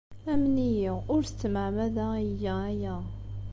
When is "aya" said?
2.69-2.95